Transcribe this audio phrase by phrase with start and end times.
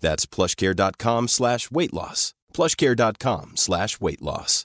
[0.00, 2.32] That's plushcare.com slash weight loss.
[2.52, 4.64] plushcare.com slash weight loss.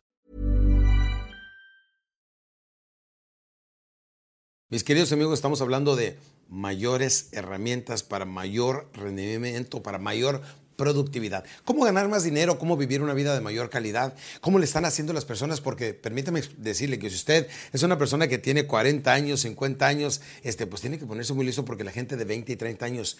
[4.73, 6.17] Mis queridos amigos, estamos hablando de
[6.49, 10.41] mayores herramientas para mayor rendimiento, para mayor
[10.83, 11.45] productividad.
[11.63, 12.59] ¿Cómo ganar más dinero?
[12.59, 14.15] ¿Cómo vivir una vida de mayor calidad?
[14.41, 15.61] ¿Cómo le están haciendo las personas?
[15.61, 20.19] Porque permítame decirle que si usted es una persona que tiene 40 años, 50 años,
[20.43, 23.17] este, pues tiene que ponerse muy listo porque la gente de 20 y 30 años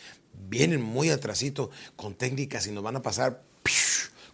[0.50, 3.44] vienen muy atrasito con técnicas y nos van a pasar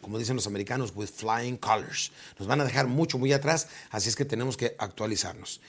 [0.01, 2.11] como dicen los americanos, with flying colors.
[2.39, 5.61] Nos van a dejar mucho, muy atrás, así es que tenemos que actualizarnos.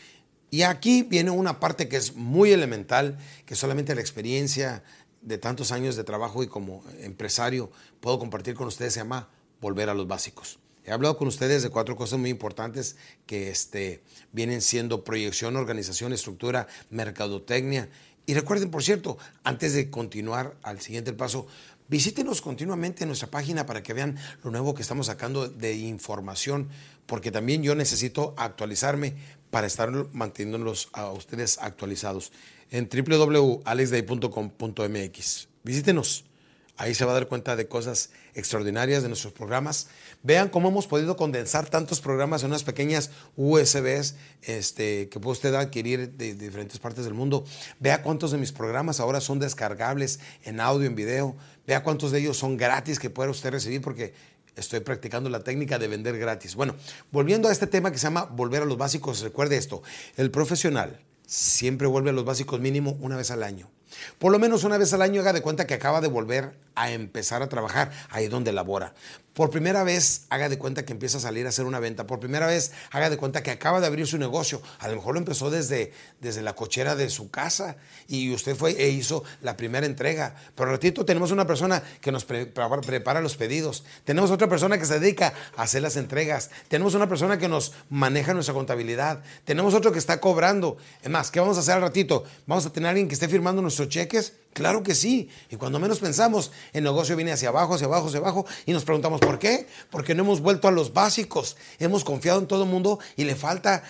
[0.50, 4.82] Y aquí viene una parte que es muy elemental, que solamente la experiencia
[5.22, 7.70] de tantos años de trabajo y como empresario
[8.00, 9.28] puedo compartir con ustedes, se llama
[9.60, 10.58] volver a los básicos.
[10.84, 16.12] He hablado con ustedes de cuatro cosas muy importantes que este, vienen siendo proyección, organización,
[16.12, 17.90] estructura, mercadotecnia.
[18.26, 21.46] Y recuerden, por cierto, antes de continuar al siguiente paso,
[21.88, 26.70] visítenos continuamente en nuestra página para que vean lo nuevo que estamos sacando de información,
[27.10, 29.14] porque también yo necesito actualizarme
[29.50, 32.30] para estar manteniéndolos a ustedes actualizados
[32.70, 35.48] en www.alexday.com.mx.
[35.64, 36.24] Visítenos.
[36.76, 39.88] Ahí se va a dar cuenta de cosas extraordinarias de nuestros programas.
[40.22, 45.52] Vean cómo hemos podido condensar tantos programas en unas pequeñas USBs este, que puede usted
[45.56, 47.44] adquirir de, diferentes partes del mundo.
[47.80, 51.34] Vea cuántos de mis programas ahora son descargables en audio, en video.
[51.66, 54.14] Vea cuántos de ellos son gratis que puede usted recibir porque
[54.60, 56.54] estoy practicando la técnica de vender gratis.
[56.54, 56.76] Bueno,
[57.10, 59.82] volviendo a este tema que se llama volver a los básicos, recuerde esto,
[60.16, 63.70] el profesional siempre vuelve a los básicos mínimo una vez al año.
[64.18, 66.90] Por lo menos una vez al año haga de cuenta que acaba de volver a
[66.92, 68.94] empezar a trabajar ahí donde labora.
[69.32, 72.06] Por primera vez haga de cuenta que empieza a salir a hacer una venta.
[72.06, 74.60] Por primera vez haga de cuenta que acaba de abrir su negocio.
[74.80, 77.76] A lo mejor lo empezó desde, desde la cochera de su casa
[78.08, 80.34] y usted fue e hizo la primera entrega.
[80.56, 83.84] Pero ratito tenemos una persona que nos prepara los pedidos.
[84.04, 86.50] Tenemos otra persona que se dedica a hacer las entregas.
[86.68, 89.22] Tenemos una persona que nos maneja nuestra contabilidad.
[89.44, 90.76] Tenemos otro que está cobrando.
[91.02, 92.24] Es más, ¿qué vamos a hacer al ratito?
[92.46, 95.28] Vamos a tener a alguien que esté firmando nuestros cheques Claro que sí.
[95.48, 98.84] Y cuando menos pensamos, el negocio viene hacia abajo, hacia abajo, hacia abajo, y nos
[98.84, 99.66] preguntamos por qué.
[99.90, 101.56] Porque no hemos vuelto a los básicos.
[101.78, 103.82] Hemos confiado en todo el mundo y le falta,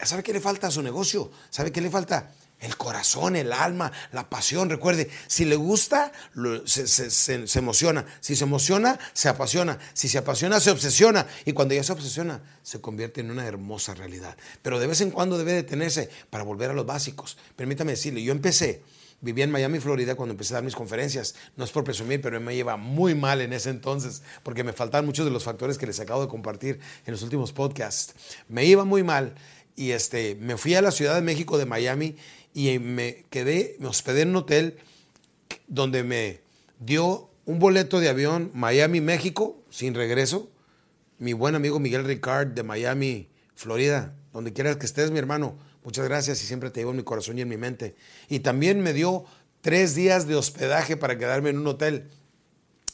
[0.00, 1.30] ¿sabe qué le falta a su negocio?
[1.50, 2.32] ¿Sabe qué le falta?
[2.58, 4.70] El corazón, el alma, la pasión.
[4.70, 6.12] Recuerde, si le gusta,
[6.64, 8.06] se, se, emociona.
[8.20, 9.78] Si se emociona, se apasiona.
[9.92, 11.26] Si se apasiona, se obsesiona.
[11.44, 14.34] Y cuando ya se obsesiona, se convierte en una hermosa realidad.
[14.62, 17.36] Pero de vez en cuando debe detenerse para volver a los básicos.
[17.56, 18.82] Permítame decirle, yo empecé
[19.20, 21.34] Vivía en Miami, Florida, cuando empecé a dar mis conferencias.
[21.56, 25.06] No es por presumir, pero me lleva muy mal en ese entonces, porque me faltaban
[25.06, 28.14] muchos de los factores que les acabo de compartir en los últimos podcasts.
[28.48, 29.34] Me iba muy mal
[29.74, 32.16] y este, me fui a la Ciudad de México de Miami
[32.52, 34.76] y me quedé, me hospedé en un hotel
[35.66, 36.40] donde me
[36.78, 40.50] dio un boleto de avión Miami, México, sin regreso.
[41.18, 46.04] Mi buen amigo Miguel Ricard de Miami, Florida, donde quieras que estés, mi hermano Muchas
[46.08, 47.94] gracias y siempre te llevo en mi corazón y en mi mente.
[48.28, 49.24] Y también me dio
[49.60, 52.10] tres días de hospedaje para quedarme en un hotel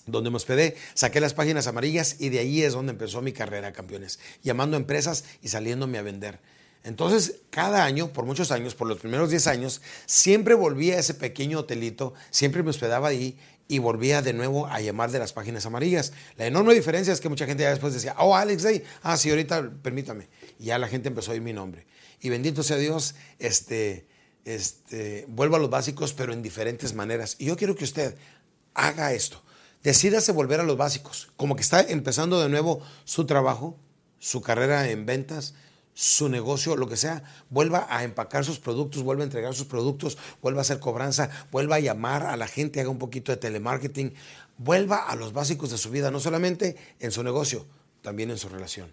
[0.05, 3.73] donde me hospedé, saqué las páginas amarillas y de ahí es donde empezó mi carrera,
[3.73, 6.41] campeones, llamando a empresas y saliéndome a vender.
[6.85, 11.15] Entonces, cada año, por muchos años, por los primeros 10 años, siempre volvía a ese
[11.15, 13.39] pequeño hotelito, siempre me hospedaba ahí
[13.69, 16.13] y volvía de nuevo a llamar de las páginas amarillas.
[16.37, 19.31] La enorme diferencia es que mucha gente ya después decía, oh, Alex Day, ah, sí,
[19.31, 20.29] ahorita permítame.
[20.59, 21.87] Y ya la gente empezó a oír mi nombre.
[22.21, 24.07] Y bendito sea Dios, este,
[24.45, 27.37] este, vuelvo a los básicos, pero en diferentes maneras.
[27.39, 28.17] Y yo quiero que usted
[28.75, 29.43] haga esto.
[29.83, 31.33] Decídase volver a los básicos.
[31.37, 33.77] Como que está empezando de nuevo su trabajo,
[34.19, 35.55] su carrera en ventas,
[35.95, 40.17] su negocio, lo que sea, vuelva a empacar sus productos, vuelva a entregar sus productos,
[40.41, 44.15] vuelva a hacer cobranza, vuelva a llamar a la gente, haga un poquito de telemarketing,
[44.57, 47.67] vuelva a los básicos de su vida, no solamente en su negocio,
[48.01, 48.93] también en su relación.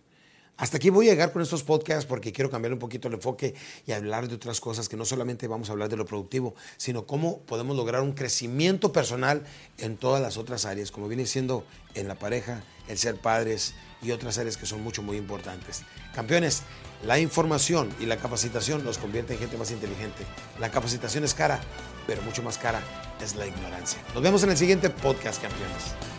[0.59, 3.55] Hasta aquí voy a llegar con estos podcasts porque quiero cambiar un poquito el enfoque
[3.87, 7.05] y hablar de otras cosas que no solamente vamos a hablar de lo productivo, sino
[7.05, 9.45] cómo podemos lograr un crecimiento personal
[9.77, 11.63] en todas las otras áreas, como viene siendo
[11.95, 15.83] en la pareja, el ser padres y otras áreas que son mucho, muy importantes.
[16.13, 16.63] Campeones,
[17.05, 20.25] la información y la capacitación nos convierte en gente más inteligente.
[20.59, 21.61] La capacitación es cara,
[22.05, 22.81] pero mucho más cara
[23.23, 23.99] es la ignorancia.
[24.13, 26.18] Nos vemos en el siguiente podcast, campeones.